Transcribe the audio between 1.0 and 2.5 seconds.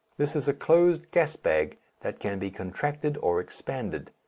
gas bag that can be